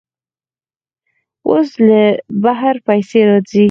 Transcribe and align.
اوس 1.49 1.69
له 1.87 2.01
بهر 2.43 2.75
پیسې 2.87 3.19
راځي. 3.27 3.59